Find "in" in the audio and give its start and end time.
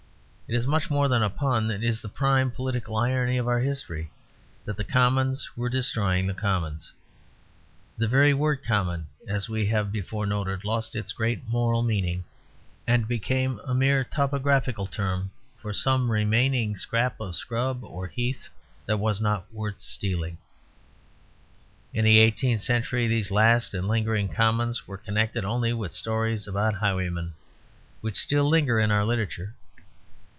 21.93-22.03, 28.81-28.91